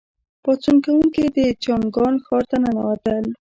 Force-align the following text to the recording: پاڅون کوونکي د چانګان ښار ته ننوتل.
پاڅون 0.43 0.77
کوونکي 0.85 1.23
د 1.35 1.37
چانګان 1.63 2.13
ښار 2.25 2.43
ته 2.49 2.57
ننوتل. 2.63 3.25